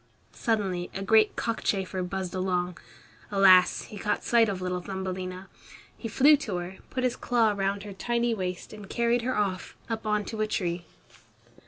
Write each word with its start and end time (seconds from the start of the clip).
Suddenly 0.33 0.89
a 0.95 1.03
great 1.03 1.35
cockchafer 1.35 2.01
buzzed 2.01 2.33
along. 2.33 2.79
Alas! 3.29 3.83
he 3.83 3.99
caught 3.99 4.23
sight 4.23 4.49
of 4.49 4.59
little 4.59 4.81
Thumbelina. 4.81 5.47
He 5.95 6.07
flew 6.07 6.35
to 6.37 6.55
her, 6.57 6.77
put 6.89 7.03
his 7.03 7.15
claw 7.15 7.51
round 7.51 7.83
her 7.83 7.93
tiny 7.93 8.33
waist 8.33 8.73
and 8.73 8.89
carried 8.89 9.21
her 9.21 9.37
off, 9.37 9.75
up 9.91 10.07
on 10.07 10.25
to 10.25 10.41
a 10.41 10.47
tree. 10.47 10.85